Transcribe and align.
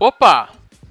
Opa! 0.00 0.50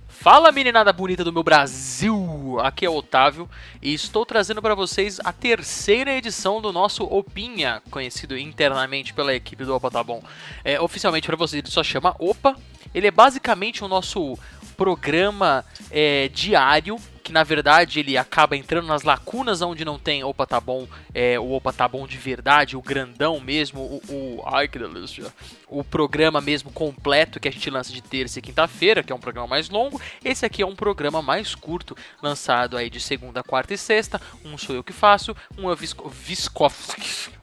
Fala 0.09 0.51
meninada 0.51 0.91
bonita 0.91 1.23
do 1.23 1.31
meu 1.31 1.41
Brasil! 1.41 2.59
Aqui 2.61 2.85
é 2.85 2.89
o 2.89 2.95
Otávio 2.97 3.49
e 3.81 3.93
estou 3.93 4.25
trazendo 4.25 4.61
para 4.61 4.75
vocês 4.75 5.19
a 5.23 5.31
terceira 5.31 6.11
edição 6.11 6.61
do 6.61 6.73
nosso 6.73 7.05
Opinha, 7.05 7.81
conhecido 7.89 8.37
internamente 8.37 9.13
pela 9.13 9.33
equipe 9.33 9.63
do 9.63 9.73
Opa 9.73 9.89
Tá 9.89 10.03
Bom. 10.03 10.21
É, 10.63 10.79
oficialmente 10.81 11.25
para 11.25 11.37
vocês 11.37 11.63
ele 11.63 11.71
só 11.71 11.81
chama 11.83 12.15
Opa. 12.19 12.57
Ele 12.93 13.07
é 13.07 13.11
basicamente 13.11 13.83
o 13.83 13.87
nosso 13.87 14.37
programa 14.75 15.63
é, 15.89 16.27
diário 16.27 16.97
que 17.27 17.33
na 17.33 17.43
verdade 17.43 17.99
ele 17.99 18.17
acaba 18.17 18.55
entrando 18.55 18.87
nas 18.87 19.03
lacunas 19.03 19.61
onde 19.61 19.83
não 19.83 19.99
tem 19.99 20.23
opa 20.23 20.47
tá 20.47 20.61
bom, 20.61 20.87
é, 21.13 21.37
o 21.37 21.51
opa 21.51 21.73
tá 21.73 21.85
bom 21.85 22.07
de 22.07 22.17
verdade, 22.17 22.77
o 22.77 22.81
grandão 22.81 23.37
mesmo, 23.41 23.81
o, 23.81 24.01
o 24.09 24.43
ai 24.45 24.69
que 24.69 24.79
delícia, 24.79 25.25
o 25.67 25.83
programa 25.83 26.39
mesmo 26.39 26.71
completo 26.71 27.37
que 27.37 27.49
a 27.49 27.51
gente 27.51 27.69
lança 27.69 27.91
de 27.91 28.01
terça 28.01 28.39
e 28.39 28.41
quinta-feira, 28.41 29.03
que 29.03 29.11
é 29.11 29.15
um 29.15 29.19
programa 29.19 29.45
mais 29.45 29.69
longo. 29.69 30.01
Esse 30.23 30.45
aqui 30.45 30.61
é 30.61 30.65
um 30.65 30.75
programa 30.75 31.21
mais 31.21 31.53
curto, 31.53 31.97
lançado 32.23 32.77
aí 32.77 32.89
de 32.89 33.01
segunda, 33.01 33.43
quarta 33.43 33.73
e 33.73 33.77
sexta. 33.77 34.21
Um 34.45 34.57
sou 34.57 34.73
eu 34.73 34.81
que 34.81 34.93
faço, 34.93 35.35
um 35.57 35.69
é 35.69 35.73
o 35.73 35.75
Visco, 35.75 36.09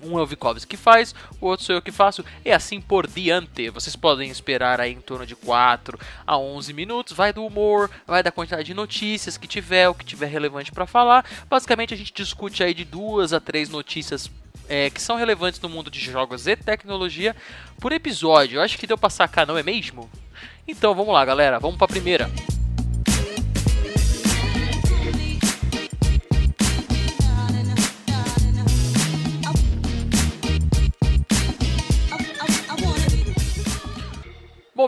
um 0.00 0.18
é 0.18 0.22
o 0.22 0.26
Vikovski 0.26 0.66
que 0.66 0.76
faz, 0.78 1.14
o 1.38 1.46
outro 1.46 1.66
sou 1.66 1.74
eu 1.74 1.82
que 1.82 1.92
faço, 1.92 2.24
e 2.42 2.50
assim 2.50 2.80
por 2.80 3.06
diante. 3.06 3.68
Vocês 3.68 3.94
podem 3.94 4.30
esperar 4.30 4.80
aí 4.80 4.92
em 4.92 5.00
torno 5.02 5.26
de 5.26 5.36
4 5.36 6.00
a 6.26 6.38
11 6.38 6.72
minutos, 6.72 7.12
vai 7.12 7.34
do 7.34 7.44
humor, 7.44 7.90
vai 8.06 8.22
da 8.22 8.32
quantidade 8.32 8.64
de 8.64 8.72
notícias 8.72 9.36
que 9.36 9.46
tiver 9.46 9.73
tiver, 9.74 9.88
o 9.88 9.94
que 9.94 10.04
tiver 10.04 10.26
relevante 10.26 10.70
para 10.72 10.86
falar. 10.86 11.24
Basicamente 11.50 11.92
a 11.94 11.96
gente 11.96 12.12
discute 12.12 12.62
aí 12.62 12.72
de 12.72 12.84
duas 12.84 13.32
a 13.32 13.40
três 13.40 13.68
notícias 13.68 14.30
é, 14.68 14.88
que 14.88 15.02
são 15.02 15.16
relevantes 15.16 15.60
no 15.60 15.68
mundo 15.68 15.90
de 15.90 15.98
jogos 15.98 16.46
e 16.46 16.56
tecnologia 16.56 17.34
por 17.80 17.92
episódio. 17.92 18.58
Eu 18.58 18.62
acho 18.62 18.78
que 18.78 18.86
deu 18.86 18.96
pra 18.96 19.10
sacar, 19.10 19.46
não 19.46 19.58
é 19.58 19.62
mesmo? 19.62 20.08
Então 20.66 20.94
vamos 20.94 21.12
lá, 21.12 21.24
galera, 21.24 21.58
vamos 21.58 21.76
pra 21.76 21.88
primeira. 21.88 22.30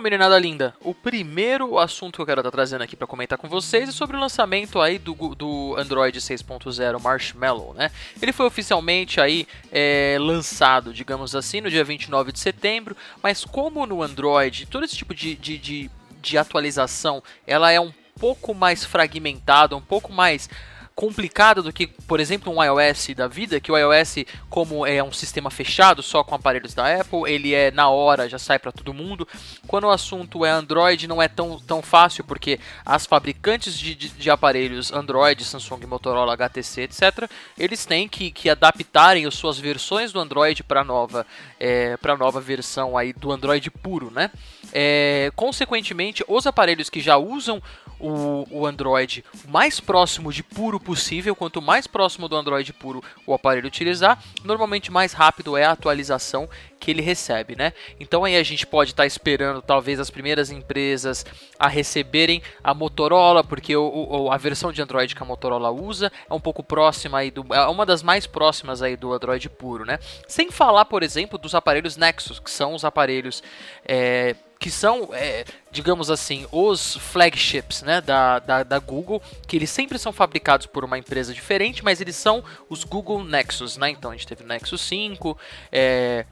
Meninada 0.06 0.38
linda, 0.38 0.72
o 0.80 0.94
primeiro 0.94 1.80
assunto 1.80 2.14
que 2.14 2.22
eu 2.22 2.26
quero 2.26 2.40
estar 2.40 2.52
trazendo 2.52 2.82
aqui 2.82 2.94
para 2.94 3.08
comentar 3.08 3.36
com 3.36 3.48
vocês 3.48 3.88
é 3.88 3.92
sobre 3.92 4.16
o 4.16 4.20
lançamento 4.20 4.80
aí 4.80 5.00
do, 5.00 5.12
do 5.34 5.74
Android 5.76 6.16
6.0 6.20 7.02
Marshmallow, 7.02 7.74
né? 7.74 7.90
Ele 8.22 8.32
foi 8.32 8.46
oficialmente 8.46 9.20
aí 9.20 9.48
é, 9.72 10.16
lançado, 10.20 10.94
digamos 10.94 11.34
assim, 11.34 11.60
no 11.60 11.68
dia 11.68 11.82
29 11.82 12.30
de 12.30 12.38
setembro, 12.38 12.96
mas 13.20 13.44
como 13.44 13.84
no 13.84 14.00
Android, 14.00 14.66
todo 14.66 14.84
esse 14.84 14.96
tipo 14.96 15.12
de, 15.12 15.34
de, 15.34 15.58
de, 15.58 15.90
de 16.22 16.38
atualização, 16.38 17.20
ela 17.44 17.72
é 17.72 17.80
um 17.80 17.92
pouco 18.18 18.54
mais 18.54 18.84
fragmentada, 18.84 19.76
um 19.76 19.82
pouco 19.82 20.12
mais 20.12 20.48
complicada 20.96 21.60
do 21.60 21.70
que, 21.70 21.86
por 21.86 22.18
exemplo, 22.20 22.50
um 22.50 22.64
iOS 22.64 23.08
da 23.14 23.28
vida, 23.28 23.60
que 23.60 23.70
o 23.70 23.76
iOS, 23.76 24.24
como 24.48 24.86
é 24.86 25.04
um 25.04 25.12
sistema 25.12 25.50
fechado 25.50 26.02
só 26.02 26.24
com 26.24 26.34
aparelhos 26.34 26.72
da 26.72 27.00
Apple, 27.00 27.30
ele 27.30 27.52
é 27.52 27.70
na 27.70 27.90
hora, 27.90 28.26
já 28.30 28.38
sai 28.38 28.58
para 28.58 28.72
todo 28.72 28.94
mundo. 28.94 29.28
Quando 29.66 29.84
o 29.84 29.90
assunto 29.90 30.42
é 30.42 30.50
Android, 30.50 31.06
não 31.06 31.20
é 31.20 31.28
tão, 31.28 31.60
tão 31.60 31.82
fácil, 31.82 32.24
porque 32.24 32.58
as 32.82 33.04
fabricantes 33.04 33.78
de, 33.78 33.94
de, 33.94 34.08
de 34.08 34.30
aparelhos 34.30 34.90
Android, 34.90 35.44
Samsung, 35.44 35.84
Motorola, 35.86 36.32
HTC, 36.32 36.82
etc., 36.84 37.30
eles 37.58 37.84
têm 37.84 38.08
que, 38.08 38.30
que 38.30 38.48
adaptarem 38.48 39.26
as 39.26 39.34
suas 39.34 39.58
versões 39.58 40.12
do 40.12 40.18
Android 40.18 40.64
para 40.64 40.82
nova, 40.82 41.26
é, 41.60 41.98
para 41.98 42.16
nova 42.16 42.40
versão 42.40 42.96
aí 42.96 43.12
do 43.12 43.30
Android 43.30 43.70
puro, 43.70 44.10
né? 44.10 44.30
É, 44.72 45.30
consequentemente, 45.36 46.24
os 46.26 46.46
aparelhos 46.46 46.88
que 46.88 47.00
já 47.00 47.18
usam 47.18 47.62
o, 47.98 48.46
o 48.50 48.66
Android 48.66 49.24
mais 49.48 49.80
próximo 49.80 50.32
de 50.32 50.42
puro 50.42 50.78
possível. 50.78 51.34
Quanto 51.34 51.62
mais 51.62 51.86
próximo 51.86 52.28
do 52.28 52.36
Android 52.36 52.72
puro 52.72 53.02
o 53.26 53.34
aparelho 53.34 53.66
utilizar, 53.66 54.22
normalmente 54.44 54.90
mais 54.90 55.12
rápido 55.12 55.56
é 55.56 55.64
a 55.64 55.72
atualização 55.72 56.48
que 56.78 56.90
ele 56.90 57.02
recebe, 57.02 57.56
né? 57.56 57.72
Então 57.98 58.24
aí 58.24 58.36
a 58.36 58.42
gente 58.42 58.66
pode 58.66 58.90
estar 58.90 59.02
tá 59.02 59.06
esperando 59.06 59.62
talvez 59.62 59.98
as 59.98 60.10
primeiras 60.10 60.50
empresas 60.50 61.24
a 61.58 61.68
receberem 61.68 62.42
a 62.62 62.74
Motorola, 62.74 63.42
porque 63.42 63.74
o, 63.74 63.82
o, 63.86 64.30
a 64.30 64.36
versão 64.36 64.70
de 64.70 64.82
Android 64.82 65.14
que 65.14 65.22
a 65.22 65.26
Motorola 65.26 65.70
usa 65.70 66.12
é 66.28 66.34
um 66.34 66.40
pouco 66.40 66.62
próxima 66.62 67.18
aí 67.18 67.30
do, 67.30 67.46
é 67.52 67.66
uma 67.66 67.86
das 67.86 68.02
mais 68.02 68.26
próximas 68.26 68.82
aí 68.82 68.96
do 68.96 69.12
Android 69.12 69.48
puro, 69.48 69.84
né? 69.84 69.98
Sem 70.28 70.50
falar, 70.50 70.84
por 70.84 71.02
exemplo, 71.02 71.38
dos 71.38 71.54
aparelhos 71.54 71.96
Nexus, 71.96 72.38
que 72.38 72.50
são 72.50 72.74
os 72.74 72.84
aparelhos 72.84 73.42
é, 73.84 74.36
que 74.58 74.70
são, 74.70 75.10
é, 75.12 75.44
digamos 75.70 76.10
assim, 76.10 76.46
os 76.50 76.96
flagships 76.96 77.82
né, 77.82 78.00
da, 78.00 78.38
da, 78.38 78.62
da, 78.62 78.78
Google, 78.78 79.22
que 79.46 79.56
eles 79.56 79.70
sempre 79.70 79.98
são 79.98 80.12
fabricados 80.12 80.66
por 80.66 80.84
uma 80.84 80.98
empresa 80.98 81.34
diferente, 81.34 81.84
mas 81.84 82.00
eles 82.00 82.16
são 82.16 82.42
os 82.68 82.82
Google 82.82 83.22
Nexus, 83.22 83.76
né? 83.76 83.90
Então 83.90 84.10
a 84.10 84.14
gente 84.14 84.26
teve 84.26 84.42
o 84.42 84.46
Nexus 84.46 84.80
5, 84.80 85.38
é, 85.70 86.24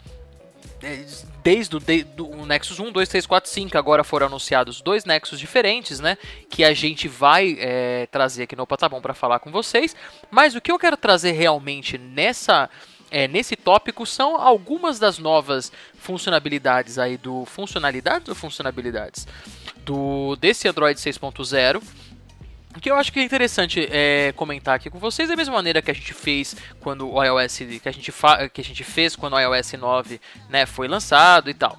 é, 0.82 1.04
desde 1.42 1.76
o, 1.76 1.80
de, 1.80 2.04
do, 2.04 2.46
Nexus 2.46 2.78
1, 2.78 2.92
2, 2.92 3.08
3, 3.08 3.26
4, 3.26 3.50
5, 3.50 3.78
agora 3.78 4.02
foram 4.02 4.26
anunciados 4.26 4.80
dois 4.80 5.04
Nexus 5.04 5.38
diferentes, 5.38 6.00
né? 6.00 6.16
Que 6.48 6.64
a 6.64 6.74
gente 6.74 7.08
vai 7.08 7.56
é, 7.58 8.06
trazer 8.10 8.44
aqui 8.44 8.56
no 8.56 8.62
Opa 8.64 8.76
Tá 8.76 8.88
para 8.88 9.14
falar 9.14 9.38
com 9.38 9.50
vocês. 9.50 9.94
Mas 10.30 10.54
o 10.54 10.60
que 10.60 10.72
eu 10.72 10.78
quero 10.78 10.96
trazer 10.96 11.32
realmente 11.32 11.96
nessa 11.96 12.68
é, 13.14 13.28
nesse 13.28 13.54
tópico 13.54 14.04
são 14.04 14.40
algumas 14.40 14.98
das 14.98 15.18
novas 15.18 15.70
funcionalidades 15.96 16.98
aí 16.98 17.16
do 17.16 17.44
funcionalidades 17.44 18.28
ou 18.28 18.34
funcionalidades 18.34 19.28
do 19.84 20.34
desse 20.34 20.66
Android 20.66 20.98
6.0 20.98 21.80
o 22.76 22.80
que 22.80 22.90
eu 22.90 22.96
acho 22.96 23.12
que 23.12 23.20
é 23.20 23.22
interessante 23.22 23.86
é, 23.90 24.32
comentar 24.36 24.74
aqui 24.74 24.90
com 24.90 24.98
vocês 24.98 25.30
é 25.30 25.34
a 25.34 25.36
mesma 25.36 25.54
maneira 25.54 25.80
que 25.80 25.90
a 25.90 25.94
gente 25.94 26.12
fez 26.12 26.56
quando 26.80 27.08
o 27.08 27.22
iOS 27.22 27.58
que 27.80 27.88
a 27.88 27.92
gente, 27.92 28.12
que 28.52 28.60
a 28.60 28.64
gente 28.64 28.82
fez 28.82 29.14
quando 29.14 29.34
o 29.34 29.40
iOS 29.40 29.74
9 29.74 30.20
né, 30.48 30.66
foi 30.66 30.88
lançado 30.88 31.48
e 31.48 31.54
tal. 31.54 31.78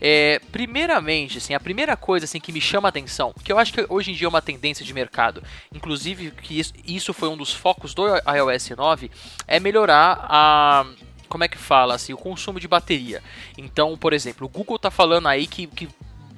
É, 0.00 0.40
primeiramente, 0.52 1.38
assim, 1.38 1.52
a 1.52 1.60
primeira 1.60 1.96
coisa 1.96 2.24
assim 2.24 2.38
que 2.38 2.52
me 2.52 2.60
chama 2.60 2.88
a 2.88 2.90
atenção, 2.90 3.34
que 3.42 3.52
eu 3.52 3.58
acho 3.58 3.72
que 3.72 3.84
hoje 3.88 4.12
em 4.12 4.14
dia 4.14 4.26
é 4.26 4.28
uma 4.28 4.42
tendência 4.42 4.84
de 4.84 4.94
mercado, 4.94 5.42
inclusive 5.74 6.30
que 6.30 6.58
isso, 6.58 6.72
isso 6.86 7.12
foi 7.12 7.28
um 7.28 7.36
dos 7.36 7.52
focos 7.52 7.92
do 7.92 8.06
iOS 8.06 8.70
9, 8.70 9.10
é 9.46 9.58
melhorar 9.58 10.26
a 10.28 10.86
como 11.28 11.42
é 11.42 11.48
que 11.48 11.58
fala 11.58 11.94
assim, 11.94 12.12
o 12.12 12.16
consumo 12.16 12.60
de 12.60 12.68
bateria. 12.68 13.22
Então, 13.58 13.96
por 13.98 14.12
exemplo, 14.12 14.46
o 14.46 14.48
Google 14.48 14.76
está 14.76 14.90
falando 14.90 15.26
aí 15.26 15.46
que, 15.46 15.66
que 15.66 15.88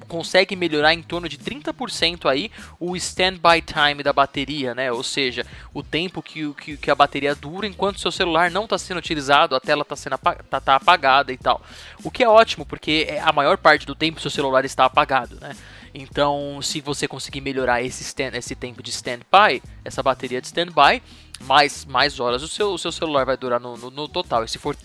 consegue 0.09 0.55
melhorar 0.55 0.93
em 0.93 1.01
torno 1.01 1.29
de 1.29 1.37
30% 1.37 2.29
aí 2.29 2.51
o 2.79 2.97
standby 2.97 3.61
time 3.61 4.03
da 4.03 4.11
bateria, 4.11 4.75
né? 4.75 4.91
Ou 4.91 5.03
seja, 5.03 5.45
o 5.73 5.81
tempo 5.81 6.21
que, 6.21 6.51
que, 6.55 6.75
que 6.75 6.91
a 6.91 6.95
bateria 6.95 7.33
dura 7.35 7.67
enquanto 7.67 8.01
seu 8.01 8.11
celular 8.11 8.51
não 8.51 8.65
está 8.65 8.77
sendo 8.77 8.97
utilizado, 8.97 9.55
a 9.55 9.59
tela 9.59 9.83
está 9.83 9.95
sendo 9.95 10.17
tá, 10.17 10.59
tá 10.59 10.75
apagada 10.75 11.31
e 11.31 11.37
tal. 11.37 11.61
O 12.03 12.11
que 12.11 12.23
é 12.23 12.27
ótimo, 12.27 12.65
porque 12.65 13.05
é, 13.07 13.21
a 13.21 13.31
maior 13.31 13.57
parte 13.57 13.85
do 13.85 13.95
tempo 13.95 14.19
seu 14.19 14.31
celular 14.31 14.65
está 14.65 14.83
apagado, 14.85 15.37
né? 15.39 15.55
Então, 15.93 16.59
se 16.61 16.81
você 16.81 17.07
conseguir 17.07 17.41
melhorar 17.41 17.81
esse, 17.81 18.03
stand, 18.03 18.35
esse 18.35 18.55
tempo 18.55 18.83
de 18.83 18.89
standby, 18.89 19.61
essa 19.83 20.03
bateria 20.03 20.41
de 20.41 20.47
standby, 20.47 21.01
mais, 21.41 21.85
mais 21.85 22.19
horas 22.19 22.43
o 22.43 22.47
seu, 22.47 22.73
o 22.73 22.77
seu 22.77 22.91
celular 22.91 23.25
vai 23.25 23.37
durar 23.37 23.59
no, 23.59 23.77
no, 23.77 23.89
no, 23.89 24.07
total. 24.07 24.43
E 24.43 24.47
se 24.47 24.57
for 24.57 24.75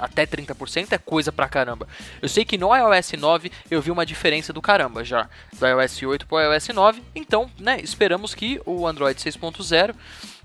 até 0.00 0.26
30% 0.26 0.92
é 0.92 0.98
coisa 0.98 1.32
pra 1.32 1.48
caramba. 1.48 1.88
Eu 2.20 2.28
sei 2.28 2.44
que 2.44 2.58
no 2.58 2.74
iOS 2.74 3.12
9 3.12 3.50
eu 3.70 3.80
vi 3.80 3.90
uma 3.90 4.04
diferença 4.04 4.52
do 4.52 4.60
caramba 4.60 5.04
já, 5.04 5.28
do 5.58 5.66
iOS 5.66 6.02
8 6.02 6.26
pro 6.26 6.40
iOS 6.40 6.68
9. 6.68 7.02
Então, 7.14 7.50
né, 7.58 7.80
esperamos 7.82 8.34
que 8.34 8.60
o 8.66 8.86
Android 8.86 9.18
6.0 9.20 9.94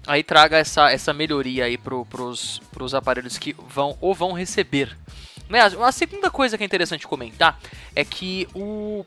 aí 0.08 0.24
traga 0.24 0.58
essa, 0.58 0.92
essa 0.92 1.14
melhoria 1.14 1.66
aí 1.66 1.78
pro, 1.78 2.06
pros, 2.06 2.62
pros 2.72 2.94
aparelhos 2.94 3.38
que 3.38 3.56
vão 3.68 3.98
ou 4.00 4.14
vão 4.14 4.32
receber 4.34 4.96
né, 5.50 5.62
a 5.62 5.92
segunda 5.92 6.30
coisa 6.32 6.58
que 6.58 6.64
é 6.64 6.66
interessante 6.66 7.08
comentar 7.08 7.60
é 7.96 8.04
que 8.04 8.48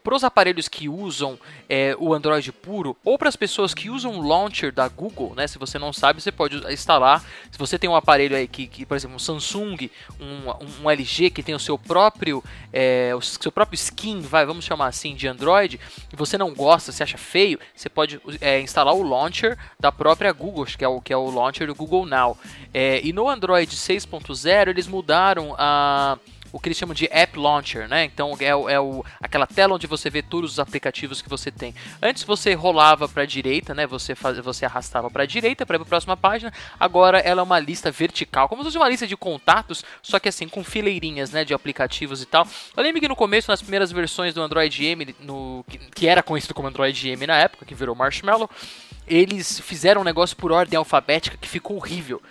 para 0.03 0.15
os 0.15 0.25
aparelhos 0.25 0.69
que 0.69 0.89
usam 0.89 1.39
é, 1.69 1.95
o 1.99 2.15
Android 2.15 2.51
puro, 2.53 2.97
ou 3.05 3.19
para 3.19 3.29
as 3.29 3.37
pessoas 3.37 3.75
que 3.75 3.91
usam 3.91 4.19
o 4.19 4.23
launcher 4.27 4.73
da 4.73 4.89
Google, 4.89 5.35
né, 5.35 5.47
se 5.47 5.59
você 5.59 5.79
não 5.79 5.93
sabe, 5.93 6.23
você 6.23 6.33
pode 6.33 6.57
instalar. 6.73 7.23
Se 7.51 7.59
você 7.59 7.79
tem 7.79 7.91
um 7.91 7.97
aparelho 7.97 8.37
aí 8.37 8.49
que, 8.49 8.67
que 8.67 8.87
por 8.87 8.97
exemplo, 8.97 9.17
um 9.17 9.19
Samsung, 9.19 9.91
um, 10.21 10.85
um, 10.85 10.91
LG 10.91 11.31
que 11.31 11.43
tem 11.43 11.55
o 11.55 11.59
seu 11.59 11.79
próprio, 11.79 12.43
é, 12.73 13.13
o 13.15 13.21
seu 13.21 13.53
próprio 13.53 13.75
skin, 13.75 14.21
vai, 14.21 14.47
vamos 14.47 14.65
chamar 14.65 14.87
assim, 14.87 15.15
de 15.15 15.29
Android, 15.29 15.79
e 16.13 16.17
você 16.17 16.39
não 16.39 16.55
gosta, 16.55 16.93
você 16.93 17.03
acha 17.03 17.19
feio, 17.19 17.59
você 17.75 17.89
pode 17.89 18.21
é, 18.41 18.61
instalar 18.61 18.95
o 18.95 19.03
launcher 19.03 19.59
da 19.79 19.93
própria 19.93 20.33
Google, 20.33 20.65
que 20.67 20.85
é 20.85 20.89
o, 20.89 21.01
que 21.01 21.13
é 21.13 21.17
o 21.17 21.31
launcher 21.31 21.67
do 21.67 21.75
Google 21.75 22.07
Now. 22.07 22.39
É, 22.73 23.01
e 23.05 23.13
no 23.13 23.29
Android 23.29 23.75
6.0 23.75 24.69
eles 24.69 24.87
mudaram 24.87 25.55
a 25.59 26.19
o 26.53 26.59
que 26.59 26.69
eles 26.69 26.79
chamam 26.79 26.95
de 26.95 27.09
App 27.11 27.39
Launcher, 27.39 27.89
né? 27.89 28.05
Então 28.05 28.37
é, 28.41 28.47
é 28.47 28.81
o, 28.81 29.05
aquela 29.21 29.47
tela 29.47 29.75
onde 29.75 29.87
você 29.87 30.09
vê 30.09 30.23
todos 30.23 30.53
os 30.53 30.59
aplicativos 30.59 31.21
que 31.21 31.29
você 31.29 31.51
tem. 31.51 31.75
Antes 32.03 32.23
você 32.23 32.55
rolava 32.55 33.09
para 33.09 33.23
a 33.23 33.27
direita, 33.27 33.75
né? 33.75 33.87
Você 33.87 34.15
faz, 34.15 34.39
você 34.39 34.65
arrastava 34.65 35.11
para 35.11 35.23
a 35.25 35.27
direita 35.27 35.67
para 35.67 35.77
ir 35.77 35.79
para 35.79 35.87
a 35.87 35.89
próxima 35.89 36.17
página. 36.17 36.53
Agora 36.79 37.19
ela 37.19 37.41
é 37.41 37.45
uma 37.45 37.59
lista 37.59 37.91
vertical, 37.91 38.49
como 38.49 38.63
se 38.63 38.67
fosse 38.67 38.79
uma 38.79 38.89
lista 38.89 39.07
de 39.07 39.17
contatos, 39.17 39.85
só 40.03 40.19
que 40.19 40.29
assim 40.29 40.49
com 40.49 40.65
fileirinhas, 40.65 41.31
né? 41.31 41.45
De 41.45 41.55
aplicativos 41.55 42.23
e 42.23 42.27
tal. 42.27 42.47
Eu 42.77 42.83
lembro 42.83 43.01
que 43.01 43.09
no 43.09 43.17
começo, 43.17 43.51
nas 43.51 43.61
primeiras 43.61 43.93
versões 43.93 44.35
do 44.35 44.43
Android 44.43 44.85
M, 44.85 45.15
no, 45.21 45.65
que, 45.69 45.79
que 45.79 46.07
era 46.07 46.23
conhecido 46.23 46.55
como 46.55 46.69
Android 46.69 47.09
M 47.09 47.27
na 47.27 47.37
época, 47.37 47.67
que 47.67 47.75
virou 47.75 47.95
Marshmallow, 47.95 48.49
eles 49.07 49.61
fizeram 49.61 50.03
um 50.03 50.05
negócio 50.05 50.37
por 50.37 50.53
ordem 50.53 50.77
alfabética 50.77 51.37
que 51.37 51.49
ficou 51.49 51.77
horrível. 51.77 52.23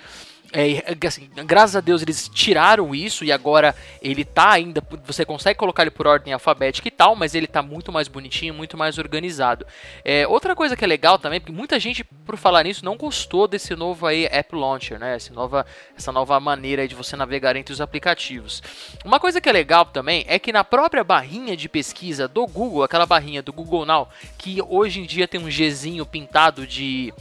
É, 0.59 1.07
assim, 1.07 1.29
graças 1.45 1.75
a 1.75 1.81
Deus 1.81 2.01
eles 2.01 2.27
tiraram 2.27 2.95
isso 2.95 3.23
e 3.23 3.31
agora 3.31 3.75
ele 4.01 4.25
tá 4.25 4.53
ainda. 4.53 4.81
Você 5.05 5.23
consegue 5.23 5.59
colocar 5.59 5.83
ele 5.83 5.91
por 5.91 6.07
ordem 6.07 6.33
alfabética 6.33 6.87
e 6.87 6.91
tal, 6.91 7.15
mas 7.15 7.35
ele 7.35 7.45
tá 7.45 7.61
muito 7.61 7.91
mais 7.91 8.07
bonitinho, 8.07 8.55
muito 8.55 8.75
mais 8.75 8.97
organizado. 8.97 9.67
É, 10.03 10.27
outra 10.27 10.55
coisa 10.55 10.75
que 10.75 10.83
é 10.83 10.87
legal 10.87 11.19
também, 11.19 11.39
porque 11.39 11.51
muita 11.51 11.79
gente, 11.79 12.03
por 12.03 12.37
falar 12.37 12.63
nisso, 12.63 12.83
não 12.83 12.97
gostou 12.97 13.47
desse 13.47 13.75
novo 13.75 14.07
aí 14.07 14.25
App 14.31 14.55
Launcher, 14.55 14.97
né? 14.97 15.17
Essa 15.17 15.31
nova, 15.31 15.63
essa 15.95 16.11
nova 16.11 16.39
maneira 16.39 16.87
de 16.87 16.95
você 16.95 17.15
navegar 17.15 17.55
entre 17.55 17.71
os 17.71 17.79
aplicativos. 17.79 18.63
Uma 19.05 19.19
coisa 19.19 19.39
que 19.39 19.47
é 19.47 19.53
legal 19.53 19.85
também 19.85 20.25
é 20.27 20.39
que 20.39 20.51
na 20.51 20.63
própria 20.63 21.03
barrinha 21.03 21.55
de 21.55 21.69
pesquisa 21.69 22.27
do 22.27 22.47
Google, 22.47 22.81
aquela 22.81 23.05
barrinha 23.05 23.43
do 23.43 23.53
Google 23.53 23.85
Now, 23.85 24.09
que 24.39 24.59
hoje 24.67 25.01
em 25.01 25.05
dia 25.05 25.27
tem 25.27 25.39
um 25.39 25.51
Gzinho 25.51 26.03
pintado 26.03 26.65
de 26.65 27.13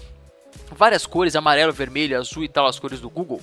várias 0.71 1.07
cores, 1.07 1.37
amarelo, 1.37 1.73
vermelho, 1.73 2.19
azul 2.19 2.45
e 2.45 2.49
tal, 2.49 2.67
as 2.67 2.79
cores 2.79 3.01
do 3.01 3.11
Google, 3.11 3.41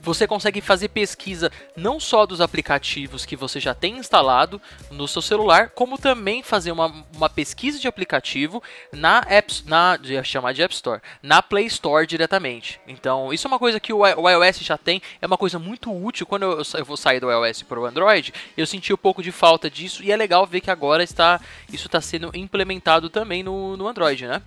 você 0.00 0.26
consegue 0.26 0.60
fazer 0.60 0.88
pesquisa 0.88 1.50
não 1.76 1.98
só 1.98 2.24
dos 2.24 2.40
aplicativos 2.40 3.24
que 3.24 3.36
você 3.36 3.60
já 3.60 3.74
tem 3.74 3.98
instalado 3.98 4.60
no 4.90 5.08
seu 5.08 5.20
celular, 5.20 5.70
como 5.70 5.98
também 5.98 6.42
fazer 6.42 6.72
uma, 6.72 7.04
uma 7.14 7.28
pesquisa 7.28 7.78
de 7.78 7.88
aplicativo 7.88 8.62
na 8.92 9.24
App, 9.28 9.62
na 9.66 9.98
ia 10.04 10.22
chamar 10.24 10.52
de 10.52 10.62
App 10.62 10.74
Store, 10.74 11.00
na 11.22 11.42
Play 11.42 11.66
Store 11.66 12.06
diretamente. 12.06 12.80
Então, 12.86 13.32
isso 13.32 13.46
é 13.46 13.48
uma 13.48 13.58
coisa 13.58 13.80
que 13.80 13.92
o, 13.92 14.00
o 14.00 14.30
iOS 14.30 14.58
já 14.60 14.78
tem, 14.78 15.02
é 15.20 15.26
uma 15.26 15.36
coisa 15.36 15.58
muito 15.58 15.92
útil. 15.92 16.26
Quando 16.26 16.44
eu, 16.44 16.62
eu 16.74 16.84
vou 16.84 16.96
sair 16.96 17.20
do 17.20 17.30
iOS 17.30 17.62
para 17.62 17.80
o 17.80 17.86
Android, 17.86 18.32
eu 18.56 18.66
senti 18.66 18.92
um 18.92 18.96
pouco 18.96 19.22
de 19.22 19.32
falta 19.32 19.70
disso 19.70 20.02
e 20.02 20.12
é 20.12 20.16
legal 20.16 20.46
ver 20.46 20.60
que 20.60 20.70
agora 20.70 21.02
está 21.02 21.40
isso 21.72 21.86
está 21.86 22.00
sendo 22.00 22.30
implementado 22.34 23.10
também 23.10 23.42
no, 23.42 23.76
no 23.76 23.88
Android, 23.88 24.26
né? 24.26 24.42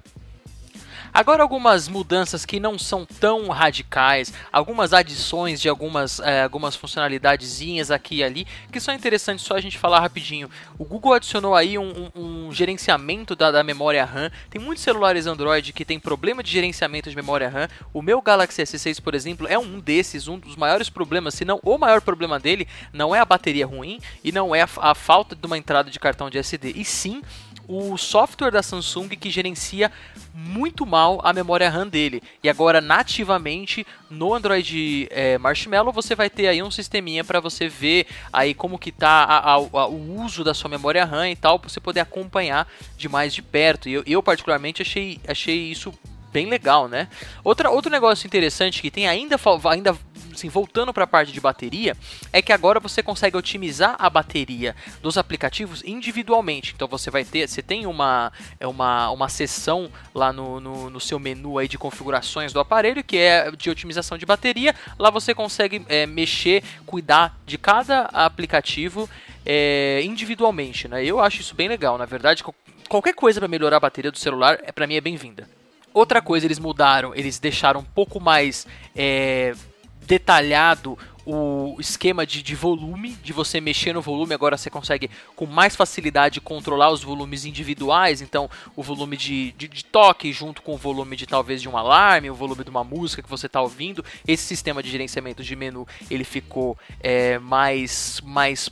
Agora 1.14 1.44
algumas 1.44 1.90
mudanças 1.90 2.46
que 2.46 2.58
não 2.58 2.80
são 2.80 3.06
tão 3.06 3.50
radicais, 3.50 4.34
algumas 4.52 4.94
adições 4.94 5.60
de 5.60 5.68
algumas, 5.68 6.22
é, 6.22 6.44
algumas 6.44 6.74
funcionalidadezinhas 6.76 7.92
aqui 7.92 8.18
e 8.18 8.24
ali, 8.24 8.48
que 8.72 8.80
são 8.80 8.94
interessantes 8.94 9.46
só 9.46 9.56
a 9.56 9.62
gente 9.62 9.78
falar 9.78 10.00
rapidinho. 10.00 10.50
O 10.80 10.86
Google 10.86 11.14
adicionou 11.14 11.54
aí 11.54 11.78
um, 11.78 12.12
um, 12.16 12.48
um 12.48 12.54
gerenciamento 12.54 13.36
da, 13.36 13.52
da, 13.52 13.62
memória 13.62 14.06
RAM. 14.06 14.32
Tem 14.50 14.62
muitos 14.62 14.84
celulares 14.84 15.28
Android 15.28 15.74
que 15.74 15.84
tem 15.84 16.00
problema 16.00 16.42
de 16.42 16.50
gerenciamento 16.50 17.10
de 17.10 17.16
memória 17.16 17.50
RAM. 17.50 17.68
O 17.94 18.02
meu 18.02 18.22
Galaxy 18.22 18.62
S6, 18.62 19.02
por 19.02 19.14
exemplo, 19.14 19.48
é 19.50 19.60
um 19.60 19.82
desses, 19.82 20.30
um 20.30 20.40
dos 20.40 20.56
maiores 20.56 20.90
problemas, 20.90 21.34
se 21.34 21.44
não 21.44 21.60
o 21.62 21.78
maior 21.78 22.00
problema 22.00 22.40
dele, 22.40 22.68
não 22.94 23.14
é 23.14 23.20
a 23.20 23.26
bateria 23.26 23.66
ruim 23.66 24.00
e 24.24 24.32
não 24.32 24.56
é 24.56 24.62
a, 24.62 24.70
a 24.78 24.96
falta 24.96 25.36
de 25.36 25.46
uma 25.46 25.58
entrada 25.58 25.92
de 25.92 26.00
cartão 26.00 26.30
de 26.30 26.38
SD, 26.38 26.72
e 26.76 26.86
sim 26.86 27.22
o 27.72 27.98
software 27.98 28.52
da 28.52 28.62
Samsung 28.62 29.08
que 29.08 29.30
gerencia 29.30 29.90
muito 30.34 30.86
mal 30.86 31.22
a 31.24 31.32
memória 31.32 31.70
RAM 31.70 31.88
dele. 31.88 32.22
E 32.44 32.50
agora, 32.50 32.82
nativamente, 32.82 33.88
no 34.10 34.34
Android 34.34 35.08
é, 35.10 35.38
Marshmallow, 35.38 35.94
você 35.94 36.14
vai 36.14 36.30
ter 36.30 36.48
aí 36.48 36.62
um 36.62 36.70
sisteminha 36.70 37.24
para 37.24 37.40
você 37.40 37.70
ver 37.70 38.08
aí 38.34 38.54
como 38.54 38.78
que 38.78 38.92
tá 38.92 39.24
a, 39.24 39.38
a, 39.38 39.54
a, 39.54 39.88
o 39.88 40.22
uso 40.22 40.44
da 40.44 40.54
sua 40.54 40.70
memória 40.70 41.06
RAM 41.06 41.30
e 41.30 41.36
tal, 41.36 41.58
para 41.58 41.70
você 41.70 41.80
poder 41.80 42.02
acompanhar 42.02 42.68
de 42.98 43.08
mais 43.08 43.34
de 43.34 43.42
perto. 43.42 43.88
E 43.88 43.94
eu, 43.94 44.04
eu 44.06 44.22
particularmente, 44.22 44.82
achei, 44.82 45.20
achei 45.26 45.72
isso 45.72 45.94
bem 46.32 46.48
legal, 46.48 46.88
né? 46.88 47.08
Outra, 47.44 47.70
outro 47.70 47.92
negócio 47.92 48.26
interessante 48.26 48.82
que 48.82 48.92
tem 48.92 49.08
ainda, 49.08 49.38
ainda 49.70 49.98
assim, 50.42 50.50
voltando 50.50 50.92
para 50.92 51.04
a 51.04 51.08
parte 51.08 51.32
de 51.32 51.40
bateria, 51.40 51.96
é 52.34 52.42
que 52.42 52.52
agora 52.52 52.80
você 52.80 53.04
consegue 53.04 53.38
otimizar 53.38 53.96
a 54.00 54.10
bateria 54.10 54.76
dos 55.02 55.18
aplicativos 55.18 55.84
individualmente. 55.86 56.74
Então 56.76 56.88
você 56.88 57.12
vai 57.12 57.24
ter, 57.24 57.48
você 57.48 57.62
tem 57.62 57.86
uma, 57.86 58.32
é 58.60 58.68
uma, 58.68 59.12
uma 59.12 59.30
seção 59.30 59.92
lá 60.14 60.34
no, 60.34 60.60
no, 60.60 60.90
no 60.90 61.00
seu 61.00 61.20
menu 61.20 61.58
aí 61.58 61.68
de 61.68 61.78
configurações 61.78 62.52
do 62.52 62.60
aparelho 62.60 63.04
que 63.04 63.18
é 63.18 63.52
de 63.52 63.70
otimização 63.70 64.18
de 64.18 64.26
bateria. 64.26 64.76
Lá 64.98 65.10
você 65.10 65.34
consegue 65.34 65.86
é, 65.88 66.06
mexer, 66.06 66.64
cuidar 66.86 67.38
de 67.46 67.58
cada 67.58 68.06
aplicativo 68.12 69.08
é, 69.46 70.02
individualmente, 70.04 70.88
né? 70.88 71.04
Eu 71.04 71.20
acho 71.20 71.42
isso 71.42 71.56
bem 71.56 71.68
legal. 71.68 71.98
Na 71.98 72.06
verdade, 72.06 72.44
qualquer 72.90 73.14
coisa 73.14 73.40
para 73.40 73.48
melhorar 73.48 73.78
a 73.78 73.80
bateria 73.80 74.12
do 74.12 74.18
celular, 74.18 74.60
é 74.64 74.72
para 74.72 74.88
mim 74.88 74.96
é 74.96 75.02
bem-vinda. 75.02 75.48
Outra 75.94 76.22
coisa 76.22 76.46
eles 76.46 76.58
mudaram, 76.58 77.14
eles 77.14 77.38
deixaram 77.38 77.82
um 77.82 77.84
pouco 77.84 78.20
mais 78.20 78.66
é, 78.96 79.54
detalhado 80.02 80.98
o 81.26 81.78
esquema 81.80 82.26
de, 82.26 82.42
de, 82.42 82.56
volume, 82.56 83.12
de 83.24 83.32
você 83.32 83.62
mexer 83.62 83.94
no 83.94 84.02
volume, 84.02 84.34
agora 84.34 84.58
você 84.58 84.70
consegue 84.70 85.10
com 85.36 85.46
mais 85.46 85.76
facilidade 85.76 86.42
controlar 86.42 86.90
os 86.90 87.04
volumes 87.04 87.46
individuais, 87.46 88.22
então 88.22 88.50
o 88.76 88.82
volume 88.82 89.16
de, 89.16 89.52
de, 89.52 89.68
de 89.68 89.86
toque 89.86 90.34
junto 90.34 90.62
com 90.62 90.74
o 90.74 90.78
volume 90.78 91.16
de 91.16 91.28
talvez 91.28 91.62
de 91.62 91.70
um 91.70 91.78
alarme, 91.78 92.32
o 92.32 92.36
volume 92.36 92.64
de 92.64 92.70
uma 92.70 92.84
música 92.84 93.22
que 93.22 93.30
você 93.30 93.46
está 93.46 93.62
ouvindo, 93.62 94.04
esse 94.28 94.44
sistema 94.44 94.82
de 94.82 94.90
gerenciamento 94.90 95.44
de 95.44 95.56
menu 95.56 95.88
ele 96.10 96.24
ficou 96.24 96.78
é, 97.00 97.38
mais, 97.38 98.20
mais 98.24 98.70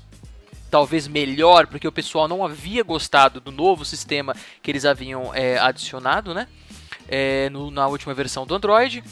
talvez 0.70 1.08
melhor, 1.08 1.68
porque 1.68 1.88
o 1.88 1.92
pessoal 1.92 2.28
não 2.28 2.44
havia 2.46 2.84
gostado 2.84 3.40
do 3.40 3.52
novo 3.52 3.86
sistema 3.86 4.36
que 4.62 4.72
eles 4.72 4.86
haviam 4.86 5.34
é, 5.34 5.58
adicionado, 5.58 6.34
né? 6.34 6.48
É, 7.08 7.50
no, 7.50 7.72
na 7.72 7.88
última 7.88 8.14
versão 8.14 8.46
do 8.46 8.54
Android. 8.54 9.04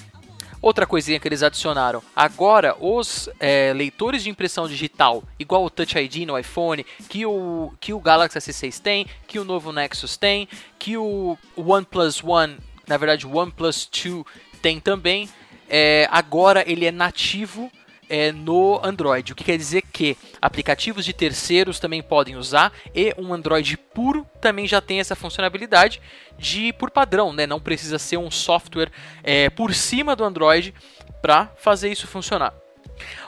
Outra 0.62 0.86
coisinha 0.86 1.20
que 1.20 1.28
eles 1.28 1.44
adicionaram: 1.44 2.02
agora 2.16 2.76
os 2.80 3.30
é, 3.40 3.74
leitores 3.74 4.24
de 4.24 4.30
impressão 4.30 4.68
digital, 4.68 5.24
igual 5.40 5.64
o 5.64 5.70
Touch 5.70 5.98
ID 5.98 6.28
no 6.28 6.38
iPhone, 6.38 6.86
que 7.10 7.26
o, 7.26 7.72
que 7.80 7.94
o 7.94 8.00
Galaxy 8.00 8.40
S6 8.40 8.80
tem, 8.80 9.06
que 9.28 9.40
o 9.40 9.44
novo 9.44 9.72
Nexus 9.72 10.18
tem, 10.18 10.48
que 10.80 10.98
o 10.98 11.38
OnePlus 11.56 12.24
One, 12.24 12.58
na 12.88 12.98
verdade 12.98 13.28
o 13.28 13.36
OnePlus 13.36 13.90
2 13.92 14.24
tem 14.62 14.80
também. 14.80 15.30
É, 15.70 16.08
agora 16.10 16.64
ele 16.66 16.86
é 16.86 16.92
nativo 16.92 17.70
é, 18.10 18.32
no 18.32 18.80
Android. 18.84 19.32
O 19.32 19.36
que 19.36 19.44
quer 19.44 19.58
dizer 19.58 19.82
que 19.82 20.18
aplicativos 20.42 21.06
de 21.06 21.14
terceiros 21.14 21.80
também 21.80 22.02
podem 22.02 22.36
usar 22.36 22.72
e 22.94 23.14
um 23.18 23.34
Android 23.34 23.78
puro 23.78 24.26
também 24.40 24.68
já 24.68 24.82
tem 24.82 25.00
essa 25.00 25.16
funcionalidade 25.16 26.02
de 26.38 26.72
por 26.74 26.92
padrão, 26.92 27.34
né? 27.34 27.48
Não 27.48 27.60
precisa 27.60 27.98
ser 27.98 28.18
um 28.18 28.32
software 28.32 28.92
é, 29.24 29.50
por 29.50 29.74
cima 29.74 30.16
do 30.16 30.24
Android 30.24 30.74
para 31.22 31.52
fazer 31.58 31.92
isso 31.92 32.08
funcionar. 32.08 32.54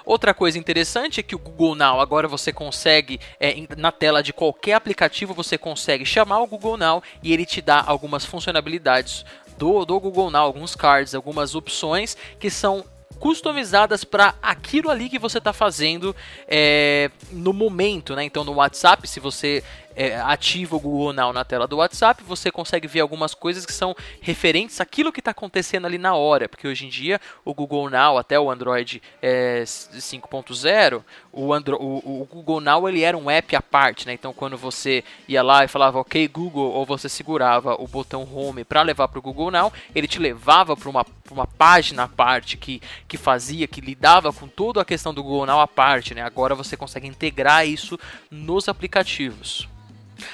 Outra 0.05 0.33
coisa 0.33 0.57
interessante 0.57 1.19
é 1.19 1.23
que 1.23 1.35
o 1.35 1.39
Google 1.39 1.75
Now 1.75 1.99
agora 1.99 2.27
você 2.27 2.51
consegue, 2.51 3.19
é, 3.39 3.55
na 3.77 3.91
tela 3.91 4.23
de 4.23 4.33
qualquer 4.33 4.73
aplicativo, 4.73 5.33
você 5.33 5.57
consegue 5.57 6.05
chamar 6.05 6.39
o 6.39 6.47
Google 6.47 6.77
Now 6.77 7.03
e 7.21 7.31
ele 7.31 7.45
te 7.45 7.61
dá 7.61 7.83
algumas 7.85 8.25
funcionalidades 8.25 9.23
do, 9.57 9.85
do 9.85 9.99
Google 9.99 10.31
Now, 10.31 10.41
alguns 10.41 10.75
cards, 10.75 11.13
algumas 11.13 11.53
opções 11.53 12.17
que 12.39 12.49
são 12.49 12.83
customizadas 13.19 14.03
para 14.03 14.35
aquilo 14.41 14.89
ali 14.89 15.09
que 15.09 15.19
você 15.19 15.37
está 15.37 15.53
fazendo 15.53 16.15
é, 16.47 17.11
no 17.31 17.53
momento, 17.53 18.15
né? 18.15 18.23
Então 18.23 18.43
no 18.43 18.53
WhatsApp, 18.53 19.07
se 19.07 19.19
você 19.19 19.63
é, 19.95 20.19
ativa 20.19 20.75
o 20.75 20.79
Google 20.79 21.13
Now 21.13 21.33
na 21.33 21.43
tela 21.43 21.67
do 21.67 21.77
WhatsApp, 21.77 22.23
você 22.23 22.51
consegue 22.51 22.87
ver 22.87 23.01
algumas 23.01 23.33
coisas 23.33 23.65
que 23.65 23.73
são 23.73 23.95
referentes 24.21 24.79
àquilo 24.79 25.11
que 25.11 25.19
está 25.19 25.31
acontecendo 25.31 25.85
ali 25.85 25.97
na 25.97 26.15
hora, 26.15 26.47
porque 26.47 26.67
hoje 26.67 26.85
em 26.85 26.89
dia 26.89 27.19
o 27.43 27.53
Google 27.53 27.89
Now, 27.89 28.17
até 28.17 28.39
o 28.39 28.49
Android 28.49 29.01
é, 29.21 29.63
5.0, 29.65 31.03
o, 31.31 31.53
Andro 31.53 31.77
o, 31.81 32.21
o, 32.21 32.25
Google 32.25 32.61
Now 32.61 32.87
ele 32.87 33.01
era 33.01 33.17
um 33.17 33.29
app 33.29 33.55
à 33.55 33.61
parte, 33.61 34.07
né? 34.07 34.13
Então 34.13 34.33
quando 34.33 34.57
você 34.57 35.03
ia 35.27 35.43
lá 35.43 35.63
e 35.63 35.67
falava 35.67 35.99
OK 35.99 36.27
Google 36.27 36.71
ou 36.71 36.85
você 36.85 37.09
segurava 37.09 37.75
o 37.75 37.87
botão 37.87 38.27
Home 38.33 38.63
para 38.63 38.81
levar 38.81 39.07
para 39.07 39.19
o 39.19 39.21
Google 39.21 39.51
Now, 39.51 39.71
ele 39.93 40.07
te 40.07 40.19
levava 40.19 40.75
para 40.75 40.89
uma, 40.89 41.05
uma 41.31 41.47
página 41.47 42.03
à 42.03 42.07
parte 42.07 42.57
que, 42.57 42.81
que 43.07 43.17
fazia, 43.17 43.67
que 43.67 43.81
lidava 43.81 44.31
com 44.31 44.47
toda 44.47 44.81
a 44.81 44.85
questão 44.85 45.13
do 45.13 45.23
Google 45.23 45.45
Now 45.45 45.59
à 45.59 45.67
parte, 45.67 46.13
né? 46.13 46.21
Agora 46.21 46.55
você 46.55 46.77
consegue 46.77 47.07
integrar 47.07 47.67
isso 47.67 47.99
nos 48.31 48.69
aplicativos. 48.69 49.67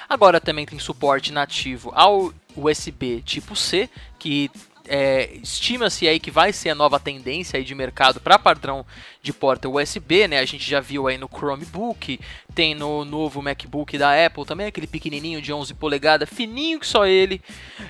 Agora 0.08 0.40
também 0.42 0.66
tem 0.66 0.80
suporte 0.80 1.32
nativo 1.32 1.92
ao 1.96 2.34
USB 2.56 3.22
tipo 3.22 3.56
C, 3.56 3.90
que 4.18 4.50
é, 4.88 5.38
estima-se 5.42 6.08
aí 6.08 6.20
que 6.20 6.32
vai 6.32 6.54
ser 6.54 6.70
a 6.70 6.76
nova 6.76 7.00
tendência 7.00 7.58
aí 7.58 7.64
de 7.64 7.74
mercado 7.74 8.20
para 8.20 8.38
padrão 8.38 8.86
de 9.22 9.34
porta 9.34 9.68
USB, 9.68 10.28
né? 10.28 10.40
A 10.40 10.46
gente 10.46 10.70
já 10.70 10.80
viu 10.80 11.08
aí 11.08 11.18
no 11.18 11.28
Chromebook, 11.28 12.20
tem 12.54 12.76
no 12.76 13.04
novo 13.04 13.42
MacBook 13.42 13.98
da 13.98 14.26
Apple 14.26 14.46
também, 14.46 14.68
aquele 14.68 14.86
pequenininho 14.86 15.42
de 15.42 15.52
11 15.52 15.74
polegadas, 15.74 16.30
fininho 16.30 16.80
que 16.80 16.86
só 16.86 17.06
ele. 17.06 17.42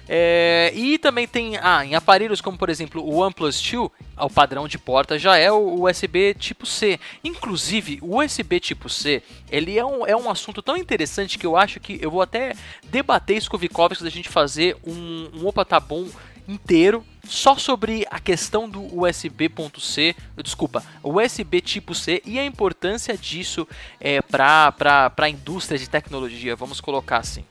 É, 0.08 0.72
e 0.74 0.98
também 0.98 1.28
tem, 1.28 1.58
ah, 1.58 1.86
em 1.86 1.96
aparelhos 1.96 2.40
como 2.40 2.58
por 2.58 2.70
exemplo 2.70 3.04
o 3.04 3.18
OnePlus 3.18 3.62
2, 3.62 3.92
o 4.18 4.30
padrão 4.30 4.68
de 4.68 4.78
porta 4.78 5.20
já 5.20 5.38
é 5.38 5.52
o 5.52 5.84
USB 5.84 6.34
tipo 6.34 6.66
C. 6.66 7.00
Inclusive, 7.24 8.00
o 8.02 8.22
USB 8.24 8.60
tipo 8.60 8.90
C, 8.90 9.22
ele 9.52 9.78
é 9.78 9.86
um, 9.86 10.06
é 10.08 10.16
um 10.16 10.30
assunto 10.30 10.62
tão 10.62 10.78
interessante 10.78 11.38
que 11.38 11.46
eu 11.46 11.58
acho 11.58 11.80
que 11.80 12.00
eu 12.02 12.10
vou 12.10 12.22
até 12.22 12.54
debater 12.86 13.38
isso 13.38 13.50
com 13.50 13.58
o 13.58 13.60
Vikovski 13.60 14.04
da 14.04 14.10
gente 14.10 14.30
fazer 14.30 14.78
um, 14.86 15.30
um 15.34 15.48
Opa 15.48 15.66
Tá 15.66 15.80
Bom 15.80 16.08
inteiro 16.48 17.06
só 17.28 17.58
sobre 17.58 18.06
a 18.10 18.20
questão 18.20 18.70
do 18.70 19.02
USB.C, 19.02 20.16
desculpa, 20.44 20.84
USB 21.04 21.60
tipo 21.62 21.96
C 21.96 22.22
e 22.26 22.38
a 22.38 22.46
importância 22.46 23.18
disso 23.18 23.68
é, 24.00 24.22
para 24.22 25.12
a 25.18 25.30
indústria 25.30 25.78
de 25.78 25.90
tecnologia, 25.90 26.56
vamos 26.56 26.80
colocar 26.80 27.18
assim. 27.18 27.44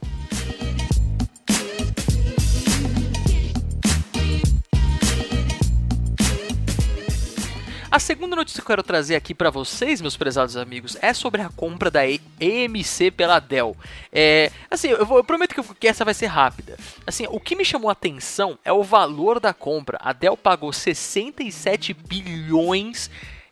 A 7.95 8.01
segunda 8.01 8.35
notícia 8.35 8.61
que 8.61 8.65
eu 8.65 8.73
quero 8.75 8.83
trazer 8.83 9.15
aqui 9.15 9.33
para 9.33 9.51
vocês, 9.51 10.01
meus 10.01 10.17
prezados 10.17 10.57
amigos, 10.57 10.99
é 11.01 11.15
sobre 11.15 11.43
a 11.43 11.49
compra 11.49 11.93
da 11.93 12.01
EMC 12.05 13.13
pela 13.13 13.39
Dell. 13.39 13.77
É, 14.11 14.51
assim, 14.69 14.89
eu, 14.89 15.07
vou, 15.07 15.19
eu 15.19 15.23
prometo 15.23 15.55
que, 15.79 15.87
essa 15.87 16.05
vai 16.05 16.13
ser 16.13 16.27
rápida. 16.27 16.77
Assim, 17.07 17.25
o 17.31 17.39
que 17.39 17.55
me 17.55 17.65
chamou 17.65 17.89
a 17.89 17.93
atenção 17.93 18.59
é 18.65 18.73
o 18.73 18.83
valor 18.83 19.39
da 19.39 19.55
compra. 19.55 19.97
A 20.03 20.13
Dell 20.13 20.37
pagou 20.37 20.73
67 20.73 21.95
bilhões 21.95 23.09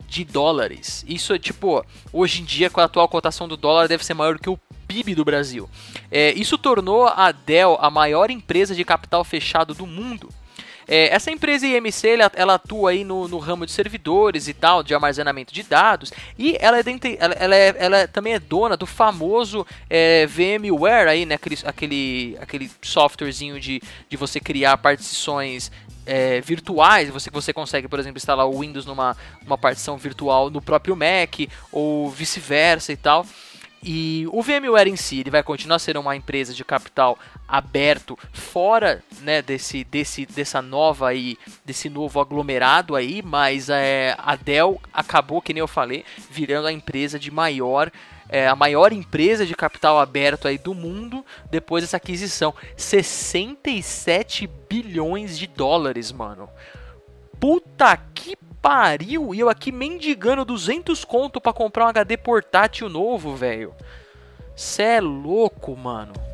de 0.08 0.24
dólares. 0.24 1.04
Isso 1.06 1.32
é 1.32 1.38
tipo, 1.38 1.86
hoje 2.12 2.42
em 2.42 2.44
dia, 2.44 2.68
com 2.68 2.80
a 2.80 2.84
atual 2.86 3.06
cotação 3.08 3.46
do 3.46 3.56
dólar, 3.56 3.86
deve 3.86 4.04
ser 4.04 4.14
maior 4.14 4.34
do 4.34 4.40
que 4.40 4.50
o 4.50 4.58
PIB 4.88 5.14
do 5.14 5.24
Brasil. 5.24 5.70
É, 6.10 6.32
isso 6.32 6.58
tornou 6.58 7.06
a 7.06 7.30
Dell 7.30 7.78
a 7.80 7.88
maior 7.88 8.28
empresa 8.28 8.74
de 8.74 8.84
capital 8.84 9.22
fechado 9.22 9.72
do 9.72 9.86
mundo. 9.86 10.28
É, 10.94 11.08
essa 11.08 11.30
empresa 11.30 11.66
IMC 11.66 12.06
ela, 12.06 12.30
ela 12.34 12.54
atua 12.56 12.90
aí 12.90 13.02
no, 13.02 13.26
no, 13.26 13.38
ramo 13.38 13.64
de 13.64 13.72
servidores 13.72 14.46
e 14.46 14.52
tal, 14.52 14.82
de 14.82 14.92
armazenamento 14.92 15.50
de 15.50 15.62
dados, 15.62 16.12
e 16.38 16.54
ela, 16.60 16.78
é, 16.78 16.82
dente, 16.82 17.16
ela, 17.18 17.32
ela, 17.32 17.56
é, 17.56 17.74
ela 17.78 18.06
também 18.06 18.34
é 18.34 18.38
dona 18.38 18.76
do 18.76 18.84
famoso 18.84 19.66
é, 19.88 20.26
VMware 20.26 21.08
aí, 21.08 21.24
né, 21.24 21.36
aquele, 21.36 21.58
aquele, 21.64 22.38
aquele 22.42 22.70
softwarezinho 22.82 23.58
de, 23.58 23.80
de 24.06 24.18
você 24.18 24.38
criar 24.38 24.76
partições 24.76 25.72
é, 26.04 26.42
virtuais, 26.42 27.08
você, 27.08 27.30
você 27.30 27.54
consegue, 27.54 27.88
por 27.88 27.98
exemplo, 27.98 28.18
instalar 28.18 28.46
o 28.46 28.60
Windows 28.60 28.84
numa 28.84 29.16
uma 29.46 29.56
partição 29.56 29.96
virtual 29.96 30.50
no 30.50 30.60
próprio 30.60 30.94
Mac, 30.94 31.48
ou 31.72 32.10
vice-versa 32.10 32.92
e 32.92 32.98
tal. 32.98 33.24
E 33.82 34.26
o 34.30 34.40
VMware 34.42 34.88
em 34.88 34.96
si, 34.96 35.20
ele 35.20 35.30
vai 35.30 35.42
continuar 35.42 35.80
sendo 35.80 35.98
uma 35.98 36.14
empresa 36.14 36.54
de 36.54 36.64
capital 36.64 37.18
aberto 37.48 38.16
fora, 38.32 39.02
né, 39.22 39.42
desse, 39.42 39.82
desse, 39.82 40.24
dessa 40.24 40.62
nova 40.62 41.08
aí, 41.08 41.36
desse 41.64 41.88
novo 41.88 42.20
aglomerado 42.20 42.94
aí, 42.94 43.20
mas 43.22 43.68
é, 43.68 44.14
a 44.18 44.36
Dell 44.36 44.80
acabou, 44.92 45.42
que 45.42 45.52
nem 45.52 45.60
eu 45.60 45.66
falei, 45.66 46.04
virando 46.30 46.68
a 46.68 46.72
empresa 46.72 47.18
de 47.18 47.30
maior 47.30 47.90
é, 48.28 48.48
a 48.48 48.56
maior 48.56 48.94
empresa 48.94 49.44
de 49.44 49.54
capital 49.54 50.00
aberto 50.00 50.48
aí 50.48 50.56
do 50.56 50.72
mundo 50.72 51.22
depois 51.50 51.84
dessa 51.84 51.98
aquisição. 51.98 52.54
67 52.78 54.48
bilhões 54.66 55.38
de 55.38 55.46
dólares, 55.46 56.10
mano. 56.10 56.48
Puta 57.38 57.94
que 58.14 58.34
pariu! 58.62 59.34
E 59.34 59.40
eu 59.40 59.50
aqui 59.50 59.72
mendigando 59.72 60.44
200 60.44 61.04
conto 61.04 61.40
para 61.40 61.52
comprar 61.52 61.84
um 61.84 61.88
HD 61.88 62.16
portátil 62.16 62.88
novo, 62.88 63.34
velho. 63.34 63.74
Cê 64.54 64.82
é 64.82 65.00
louco, 65.00 65.76
mano. 65.76 66.31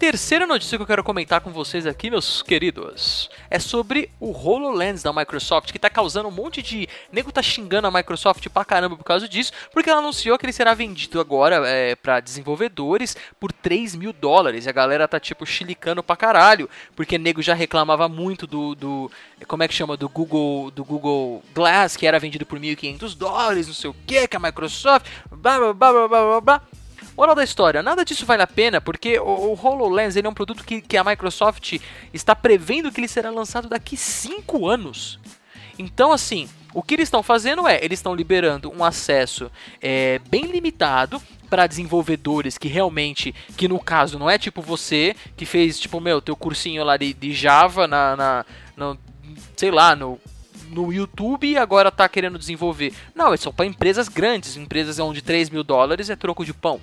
Terceira 0.00 0.46
notícia 0.46 0.78
que 0.78 0.82
eu 0.82 0.86
quero 0.86 1.04
comentar 1.04 1.42
com 1.42 1.50
vocês 1.50 1.86
aqui, 1.86 2.08
meus 2.08 2.40
queridos, 2.40 3.28
é 3.50 3.58
sobre 3.58 4.10
o 4.18 4.32
HoloLens 4.32 5.02
da 5.02 5.12
Microsoft, 5.12 5.70
que 5.70 5.78
tá 5.78 5.90
causando 5.90 6.26
um 6.26 6.32
monte 6.32 6.62
de. 6.62 6.88
Nego 7.12 7.30
tá 7.30 7.42
xingando 7.42 7.86
a 7.86 7.90
Microsoft 7.90 8.48
pra 8.48 8.64
caramba 8.64 8.96
por 8.96 9.04
causa 9.04 9.28
disso, 9.28 9.52
porque 9.70 9.90
ela 9.90 9.98
anunciou 9.98 10.38
que 10.38 10.46
ele 10.46 10.54
será 10.54 10.72
vendido 10.72 11.20
agora 11.20 11.68
é, 11.68 11.94
para 11.94 12.18
desenvolvedores 12.18 13.14
por 13.38 13.52
3 13.52 13.94
mil 13.94 14.10
dólares. 14.10 14.64
E 14.64 14.70
a 14.70 14.72
galera 14.72 15.06
tá 15.06 15.20
tipo 15.20 15.44
chilicando 15.44 16.02
pra 16.02 16.16
caralho, 16.16 16.70
porque 16.96 17.18
nego 17.18 17.42
já 17.42 17.52
reclamava 17.52 18.08
muito 18.08 18.46
do. 18.46 18.74
do 18.74 19.10
como 19.46 19.62
é 19.62 19.68
que 19.68 19.74
chama? 19.74 19.98
Do 19.98 20.08
Google, 20.08 20.70
do 20.70 20.82
Google 20.82 21.42
Glass, 21.54 21.98
que 21.98 22.06
era 22.06 22.18
vendido 22.18 22.46
por 22.46 22.58
1.500 22.58 23.14
dólares, 23.14 23.66
não 23.66 23.74
sei 23.74 23.90
o 23.90 23.96
que, 24.06 24.26
que 24.26 24.36
a 24.36 24.40
Microsoft. 24.40 25.06
blá 25.30 25.58
blá 25.58 25.74
blá 25.74 25.92
blá 25.92 26.08
blá 26.08 26.40
blá. 26.40 26.79
Moral 27.20 27.34
da 27.34 27.44
história, 27.44 27.82
nada 27.82 28.02
disso 28.02 28.24
vale 28.24 28.40
a 28.40 28.46
pena, 28.46 28.80
porque 28.80 29.18
o, 29.18 29.52
o 29.52 29.52
HoloLens 29.52 30.16
ele 30.16 30.26
é 30.26 30.30
um 30.30 30.32
produto 30.32 30.64
que, 30.64 30.80
que 30.80 30.96
a 30.96 31.04
Microsoft 31.04 31.78
está 32.14 32.34
prevendo 32.34 32.90
que 32.90 32.98
ele 32.98 33.06
será 33.06 33.28
lançado 33.28 33.68
daqui 33.68 33.94
5 33.94 34.66
anos. 34.66 35.20
Então, 35.78 36.12
assim, 36.12 36.48
o 36.72 36.82
que 36.82 36.94
eles 36.94 37.08
estão 37.08 37.22
fazendo 37.22 37.68
é, 37.68 37.78
eles 37.84 37.98
estão 37.98 38.14
liberando 38.14 38.72
um 38.74 38.82
acesso 38.82 39.52
é, 39.82 40.18
bem 40.30 40.46
limitado 40.46 41.20
para 41.50 41.66
desenvolvedores 41.66 42.56
que 42.56 42.68
realmente, 42.68 43.34
que 43.54 43.68
no 43.68 43.78
caso 43.78 44.18
não 44.18 44.30
é 44.30 44.38
tipo 44.38 44.62
você 44.62 45.14
que 45.36 45.44
fez 45.44 45.78
tipo 45.78 46.00
meu 46.00 46.22
teu 46.22 46.34
cursinho 46.34 46.82
lá 46.82 46.96
de, 46.96 47.12
de 47.12 47.34
Java 47.34 47.86
na, 47.86 48.16
na 48.16 48.46
no, 48.74 48.98
sei 49.58 49.70
lá 49.70 49.94
no 49.94 50.18
no 50.70 50.92
YouTube 50.92 51.46
e 51.46 51.56
agora 51.56 51.88
está 51.88 52.08
querendo 52.08 52.38
desenvolver. 52.38 52.92
Não, 53.14 53.32
é 53.32 53.36
só 53.36 53.50
para 53.52 53.66
empresas 53.66 54.08
grandes, 54.08 54.56
empresas 54.56 54.98
onde 54.98 55.22
3 55.22 55.50
mil 55.50 55.64
dólares 55.64 56.10
é 56.10 56.16
troco 56.16 56.44
de 56.44 56.54
pão. 56.54 56.80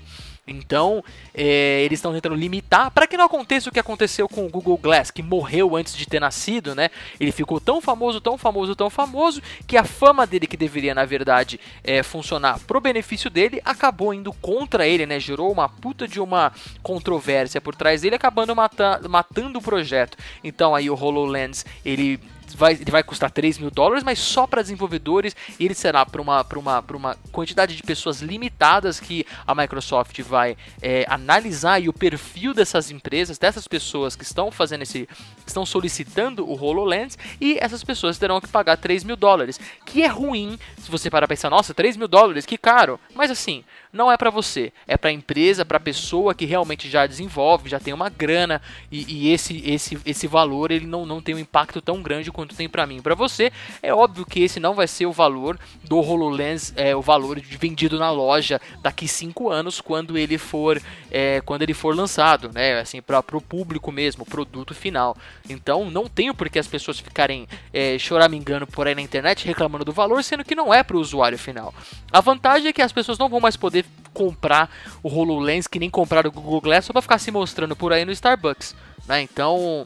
Então, 0.47 1.03
é, 1.33 1.81
eles 1.83 1.99
estão 1.99 2.13
tentando 2.13 2.35
limitar 2.35 2.89
para 2.91 3.05
que 3.05 3.17
não 3.17 3.25
aconteça 3.25 3.69
o 3.69 3.71
que 3.71 3.79
aconteceu 3.79 4.29
com 4.29 4.45
o 4.45 4.49
Google 4.49 4.77
Glass, 4.77 5.11
que 5.11 5.21
morreu 5.21 5.75
antes 5.75 5.95
de 5.95 6.05
ter 6.05 6.21
nascido, 6.21 6.73
né? 6.73 6.89
Ele 7.19 7.33
ficou 7.33 7.59
tão 7.59 7.81
famoso, 7.81 8.21
tão 8.21 8.37
famoso, 8.37 8.73
tão 8.73 8.89
famoso, 8.89 9.41
que 9.67 9.75
a 9.75 9.83
fama 9.83 10.25
dele, 10.25 10.47
que 10.47 10.55
deveria, 10.55 10.95
na 10.95 11.03
verdade, 11.03 11.59
é, 11.83 12.01
funcionar 12.01 12.59
pro 12.59 12.79
benefício 12.79 13.29
dele, 13.29 13.61
acabou 13.65 14.13
indo 14.13 14.31
contra 14.31 14.87
ele, 14.87 15.05
né? 15.05 15.19
Gerou 15.19 15.51
uma 15.51 15.67
puta 15.67 16.07
de 16.07 16.21
uma 16.21 16.53
controvérsia 16.81 17.59
por 17.59 17.75
trás 17.75 18.01
dele, 18.01 18.15
acabando 18.15 18.55
mata 18.55 19.01
matando 19.09 19.59
o 19.59 19.61
projeto. 19.61 20.17
Então, 20.41 20.73
aí 20.73 20.89
o 20.89 20.95
HoloLens, 20.95 21.65
ele 21.83 22.19
vai, 22.55 22.73
ele 22.73 22.91
vai 22.91 23.03
custar 23.03 23.31
3 23.31 23.57
mil 23.57 23.71
dólares, 23.71 24.03
mas 24.03 24.19
só 24.19 24.47
para 24.47 24.61
desenvolvedores 24.61 25.35
e 25.59 25.65
ele 25.65 25.73
será 25.73 26.05
para 26.05 26.21
uma, 26.21 26.45
uma, 26.55 26.85
uma 26.93 27.17
quantidade 27.31 27.75
de 27.75 27.83
pessoas 27.83 28.21
limitadas 28.21 28.99
que 28.99 29.25
a 29.45 29.53
Microsoft 29.53 30.19
vai 30.21 30.57
é, 30.81 31.05
analisar 31.07 31.81
e 31.81 31.89
o 31.89 31.93
perfil 31.93 32.53
dessas 32.53 32.91
empresas, 32.91 33.37
dessas 33.37 33.67
pessoas 33.67 34.15
que 34.15 34.23
estão 34.23 34.51
fazendo 34.51 34.83
esse, 34.83 35.07
estão 35.45 35.65
solicitando 35.65 36.47
o 36.47 36.53
HoloLens 36.53 37.17
e 37.39 37.57
essas 37.59 37.83
pessoas 37.83 38.17
terão 38.17 38.41
que 38.41 38.47
pagar 38.47 38.77
3 38.77 39.03
mil 39.03 39.15
dólares, 39.15 39.59
que 39.85 40.03
é 40.03 40.07
ruim 40.07 40.57
se 40.77 40.89
você 40.91 41.09
parar 41.09 41.27
pensar, 41.27 41.49
nossa, 41.49 41.73
3 41.73 41.97
mil 41.97 42.07
dólares, 42.07 42.45
que 42.45 42.57
caro, 42.57 42.99
mas 43.13 43.31
assim, 43.31 43.63
não 43.91 44.11
é 44.11 44.17
para 44.17 44.29
você, 44.29 44.71
é 44.87 44.97
para 44.97 45.09
a 45.09 45.13
empresa, 45.13 45.65
para 45.65 45.77
a 45.77 45.79
pessoa 45.79 46.35
que 46.35 46.45
realmente 46.45 46.89
já 46.89 47.05
desenvolve, 47.05 47.69
já 47.69 47.79
tem 47.79 47.93
uma 47.93 48.09
grana 48.09 48.61
e, 48.91 49.05
e, 49.07 49.33
esse, 49.33 49.61
esse, 49.69 49.97
esse 50.05 50.27
valor 50.27 50.71
ele 50.71 50.85
não, 50.85 51.05
não 51.05 51.21
tem 51.21 51.35
um 51.35 51.39
impacto 51.39 51.81
tão 51.81 52.01
grande 52.01 52.31
quanto 52.31 52.55
tem 52.55 52.69
para 52.69 52.85
mim 52.85 53.01
para 53.01 53.15
você. 53.15 53.51
É 53.81 53.93
óbvio 53.93 54.25
que 54.25 54.41
esse 54.41 54.59
não 54.59 54.73
vai 54.73 54.87
ser 54.87 55.05
o 55.05 55.11
valor 55.11 55.59
do 55.83 55.97
HoloLens, 55.97 56.73
é, 56.75 56.95
o 56.95 57.01
valor 57.01 57.39
vendido 57.39 57.97
na 57.97 58.11
loja 58.11 58.61
daqui 58.81 59.07
5 59.07 59.49
anos 59.49 59.81
quando 59.81 60.17
ele 60.17 60.37
for 60.37 60.81
é, 61.09 61.41
quando 61.41 61.61
ele 61.61 61.73
for 61.73 61.95
lançado, 61.95 62.51
né? 62.53 62.79
Assim, 62.79 63.01
para 63.01 63.19
o 63.19 63.41
público 63.41 63.91
mesmo, 63.91 64.25
produto 64.25 64.75
final. 64.75 65.15
Então 65.49 65.89
não 65.89 66.07
tenho 66.07 66.33
por 66.33 66.49
que 66.49 66.59
as 66.59 66.67
pessoas 66.67 66.99
ficarem 66.99 67.47
é, 67.73 67.97
choramingando 67.97 68.67
por 68.67 68.87
aí 68.87 68.95
na 68.95 69.01
internet 69.01 69.45
reclamando 69.45 69.85
do 69.85 69.91
valor, 69.91 70.23
sendo 70.23 70.43
que 70.43 70.55
não 70.55 70.73
é 70.73 70.83
para 70.83 70.97
o 70.97 70.99
usuário 70.99 71.37
final. 71.37 71.73
A 72.11 72.21
vantagem 72.21 72.67
é 72.67 72.73
que 72.73 72.81
as 72.81 72.91
pessoas 72.91 73.17
não 73.17 73.29
vão 73.29 73.39
mais 73.39 73.55
poder 73.55 73.76
comprar 74.13 74.69
o 75.03 75.09
HoloLens 75.09 75.67
que 75.67 75.79
nem 75.79 75.89
compraram 75.89 76.29
o 76.29 76.33
Google 76.33 76.61
Glass 76.61 76.85
só 76.85 76.93
para 76.93 77.01
ficar 77.01 77.19
se 77.19 77.29
mostrando 77.29 77.75
por 77.75 77.93
aí 77.93 78.03
no 78.03 78.11
Starbucks, 78.11 78.75
né? 79.07 79.21
Então 79.21 79.85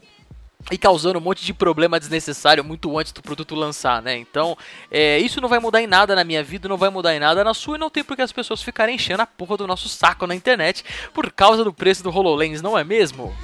e 0.70 0.78
causando 0.78 1.18
um 1.18 1.22
monte 1.22 1.44
de 1.44 1.52
problema 1.52 1.98
desnecessário 1.98 2.62
muito 2.62 2.96
antes 2.96 3.12
do 3.12 3.22
produto 3.22 3.54
lançar, 3.54 4.00
né? 4.00 4.16
Então, 4.16 4.56
é, 4.90 5.18
isso 5.18 5.40
não 5.40 5.48
vai 5.48 5.58
mudar 5.58 5.82
em 5.82 5.86
nada 5.86 6.14
na 6.14 6.22
minha 6.22 6.42
vida, 6.42 6.68
não 6.68 6.76
vai 6.76 6.90
mudar 6.90 7.14
em 7.14 7.18
nada 7.18 7.42
na 7.42 7.54
sua 7.54 7.76
e 7.76 7.80
não 7.80 7.90
tem 7.90 8.04
por 8.04 8.14
que 8.14 8.22
as 8.22 8.32
pessoas 8.32 8.62
ficarem 8.62 8.94
enchendo 8.94 9.22
a 9.22 9.26
porra 9.26 9.56
do 9.56 9.66
nosso 9.66 9.88
saco 9.88 10.26
na 10.26 10.34
internet 10.34 10.84
por 11.12 11.32
causa 11.32 11.64
do 11.64 11.72
preço 11.72 12.02
do 12.02 12.10
HoloLens, 12.10 12.62
não 12.62 12.78
é 12.78 12.84
mesmo? 12.84 13.34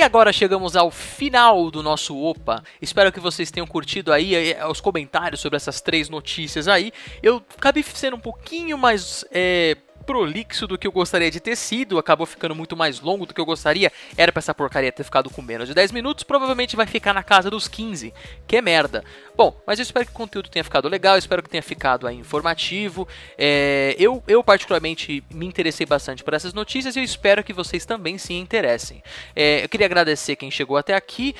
E 0.00 0.02
agora 0.02 0.32
chegamos 0.32 0.76
ao 0.76 0.90
final 0.90 1.70
do 1.70 1.82
nosso 1.82 2.16
Opa. 2.16 2.64
Espero 2.80 3.12
que 3.12 3.20
vocês 3.20 3.50
tenham 3.50 3.66
curtido 3.66 4.14
aí 4.14 4.34
eh, 4.34 4.66
os 4.66 4.80
comentários 4.80 5.42
sobre 5.42 5.56
essas 5.56 5.82
três 5.82 6.08
notícias 6.08 6.68
aí. 6.68 6.90
Eu 7.22 7.42
acabei 7.54 7.82
sendo 7.82 8.16
um 8.16 8.18
pouquinho 8.18 8.78
mais 8.78 9.26
é, 9.30 9.76
prolixo 10.10 10.66
do 10.66 10.76
que 10.76 10.88
eu 10.88 10.90
gostaria 10.90 11.30
de 11.30 11.38
ter 11.38 11.54
sido, 11.54 11.96
acabou 11.96 12.26
ficando 12.26 12.52
muito 12.52 12.76
mais 12.76 12.98
longo 12.98 13.24
do 13.24 13.32
que 13.32 13.40
eu 13.40 13.44
gostaria. 13.44 13.92
Era 14.16 14.32
pra 14.32 14.40
essa 14.40 14.52
porcaria 14.52 14.90
ter 14.90 15.04
ficado 15.04 15.30
com 15.30 15.40
menos 15.40 15.68
de 15.68 15.74
10 15.74 15.92
minutos, 15.92 16.24
provavelmente 16.24 16.74
vai 16.74 16.84
ficar 16.84 17.14
na 17.14 17.22
casa 17.22 17.48
dos 17.48 17.68
15, 17.68 18.12
que 18.44 18.56
é 18.56 18.60
merda. 18.60 19.04
Bom, 19.36 19.56
mas 19.64 19.78
eu 19.78 19.84
espero 19.84 20.04
que 20.04 20.10
o 20.10 20.14
conteúdo 20.14 20.48
tenha 20.48 20.64
ficado 20.64 20.88
legal, 20.88 21.16
espero 21.16 21.44
que 21.44 21.48
tenha 21.48 21.62
ficado 21.62 22.08
aí 22.08 22.16
informativo. 22.16 23.06
É, 23.38 23.94
eu, 24.00 24.20
eu, 24.26 24.42
particularmente, 24.42 25.22
me 25.30 25.46
interessei 25.46 25.86
bastante 25.86 26.24
por 26.24 26.34
essas 26.34 26.52
notícias 26.52 26.96
e 26.96 26.98
eu 26.98 27.04
espero 27.04 27.44
que 27.44 27.52
vocês 27.52 27.86
também 27.86 28.18
se 28.18 28.34
interessem. 28.34 29.04
É, 29.36 29.62
eu 29.62 29.68
queria 29.68 29.86
agradecer 29.86 30.34
quem 30.34 30.50
chegou 30.50 30.76
até 30.76 30.96
aqui. 30.96 31.36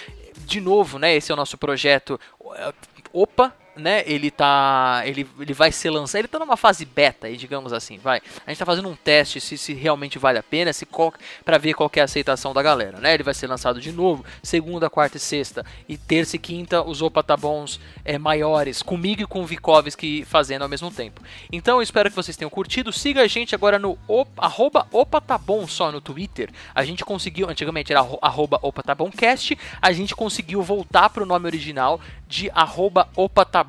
De 0.46 0.60
novo, 0.60 0.96
né? 0.96 1.14
Esse 1.16 1.32
é 1.32 1.34
o 1.34 1.36
nosso 1.36 1.58
projeto. 1.58 2.18
Opa, 3.12 3.52
né, 3.76 4.02
ele 4.06 4.30
tá. 4.30 5.02
Ele, 5.04 5.26
ele 5.38 5.54
vai 5.54 5.72
ser 5.72 5.90
lançado. 5.90 6.20
Ele 6.20 6.28
tá 6.28 6.38
numa 6.38 6.56
fase 6.56 6.84
beta 6.84 7.30
digamos 7.36 7.72
assim, 7.72 7.98
vai. 7.98 8.20
A 8.46 8.50
gente 8.50 8.58
tá 8.58 8.66
fazendo 8.66 8.88
um 8.88 8.96
teste 8.96 9.40
se, 9.40 9.56
se 9.56 9.72
realmente 9.72 10.18
vale 10.18 10.38
a 10.38 10.42
pena, 10.42 10.72
se 10.72 10.86
para 11.44 11.58
ver 11.58 11.74
qual 11.74 11.90
é 11.94 12.00
a 12.00 12.04
aceitação 12.04 12.52
da 12.52 12.62
galera, 12.62 12.98
né? 12.98 13.14
Ele 13.14 13.22
vai 13.22 13.34
ser 13.34 13.46
lançado 13.46 13.80
de 13.80 13.92
novo, 13.92 14.24
segunda, 14.42 14.90
quarta 14.90 15.16
e 15.16 15.20
sexta. 15.20 15.64
E 15.88 15.96
terça 15.96 16.36
e 16.36 16.38
quinta, 16.38 16.82
os 16.82 17.00
Opa 17.02 17.22
Tá 17.22 17.36
Bons 17.36 17.80
é, 18.04 18.18
maiores, 18.18 18.82
comigo 18.82 19.22
e 19.22 19.26
com 19.26 19.42
o 19.42 19.46
Vikovski 19.46 20.24
fazendo 20.24 20.62
ao 20.62 20.68
mesmo 20.68 20.90
tempo. 20.90 21.22
Então 21.52 21.78
eu 21.78 21.82
espero 21.82 22.10
que 22.10 22.16
vocês 22.16 22.36
tenham 22.36 22.50
curtido. 22.50 22.92
Siga 22.92 23.22
a 23.22 23.26
gente 23.26 23.54
agora 23.54 23.78
no 23.78 23.98
opa, 24.06 24.44
arroba 24.44 25.20
Tá 25.20 25.38
Bom 25.38 25.66
só 25.66 25.90
no 25.90 26.00
Twitter. 26.00 26.50
A 26.74 26.84
gente 26.84 27.04
conseguiu, 27.04 27.48
antigamente 27.48 27.92
era 27.92 28.00
arroba 28.20 28.58
Opa 28.62 28.82
Tá 28.82 28.96
a 29.80 29.92
gente 29.92 30.14
conseguiu 30.14 30.62
voltar 30.62 31.10
pro 31.10 31.26
nome 31.26 31.46
original 31.46 32.00
de 32.30 32.48
arroba 32.54 33.08
Opa 33.16 33.44
Tá. 33.44 33.66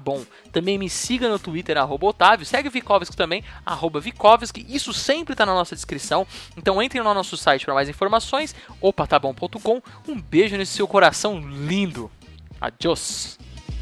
Também 0.52 0.78
me 0.78 0.90
siga 0.90 1.28
no 1.28 1.40
Twitter, 1.40 1.78
arroba 1.78 2.08
Otávio. 2.08 2.46
Segue 2.46 2.68
o 2.70 2.72
Vikovski 2.72 3.18
também, 3.18 3.44
arroba 3.66 4.00
Vikovski. 4.00 4.66
Isso 4.70 4.94
sempre 4.94 5.34
está 5.34 5.46
na 5.46 5.54
nossa 5.54 5.76
descrição. 5.76 6.26
Então 6.56 6.82
entre 6.82 7.02
no 7.02 7.14
nosso 7.14 7.36
site 7.36 7.66
para 7.66 7.74
mais 7.74 7.90
informações, 7.90 8.56
opatabom.com. 8.80 9.82
Um 10.08 10.22
beijo 10.22 10.56
nesse 10.56 10.74
seu 10.74 10.88
coração 10.88 11.40
lindo. 11.40 12.10
Adiós. 12.62 13.40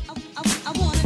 I, 0.07 0.11
I, 0.11 0.95
I 0.95 0.98